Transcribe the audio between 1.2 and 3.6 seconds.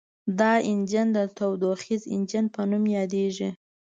د تودوخیز انجن په نوم یادیږي.